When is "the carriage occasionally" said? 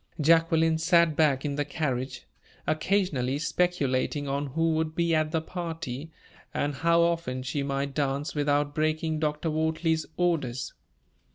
1.57-3.37